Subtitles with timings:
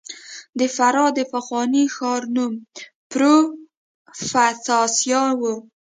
[0.59, 2.53] د فراه د پخواني ښار نوم
[3.11, 5.41] پروفتاسیا و